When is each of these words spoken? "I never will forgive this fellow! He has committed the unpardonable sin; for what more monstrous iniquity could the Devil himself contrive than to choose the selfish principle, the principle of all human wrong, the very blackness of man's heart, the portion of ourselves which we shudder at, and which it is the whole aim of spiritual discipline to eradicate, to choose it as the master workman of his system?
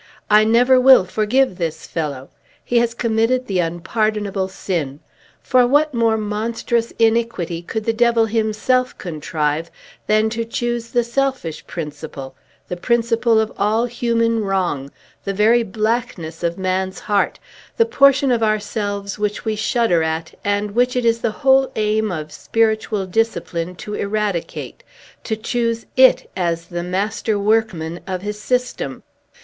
"I 0.31 0.43
never 0.45 0.79
will 0.81 1.05
forgive 1.05 1.57
this 1.59 1.85
fellow! 1.85 2.31
He 2.65 2.79
has 2.79 2.95
committed 2.95 3.45
the 3.45 3.59
unpardonable 3.59 4.47
sin; 4.47 4.99
for 5.43 5.67
what 5.67 5.93
more 5.93 6.17
monstrous 6.17 6.89
iniquity 6.97 7.61
could 7.61 7.85
the 7.85 7.93
Devil 7.93 8.25
himself 8.25 8.97
contrive 8.97 9.69
than 10.07 10.31
to 10.31 10.43
choose 10.43 10.89
the 10.89 11.03
selfish 11.03 11.67
principle, 11.67 12.33
the 12.67 12.77
principle 12.77 13.39
of 13.39 13.53
all 13.59 13.85
human 13.85 14.43
wrong, 14.43 14.89
the 15.23 15.35
very 15.35 15.61
blackness 15.61 16.41
of 16.41 16.57
man's 16.57 17.01
heart, 17.01 17.37
the 17.77 17.85
portion 17.85 18.31
of 18.31 18.41
ourselves 18.41 19.19
which 19.19 19.45
we 19.45 19.55
shudder 19.55 20.01
at, 20.01 20.33
and 20.43 20.71
which 20.71 20.95
it 20.95 21.05
is 21.05 21.19
the 21.19 21.29
whole 21.45 21.71
aim 21.75 22.11
of 22.11 22.31
spiritual 22.31 23.05
discipline 23.05 23.75
to 23.75 23.93
eradicate, 23.93 24.81
to 25.23 25.35
choose 25.35 25.85
it 25.95 26.27
as 26.35 26.65
the 26.69 26.81
master 26.81 27.37
workman 27.37 27.99
of 28.07 28.23
his 28.23 28.41
system? 28.41 29.03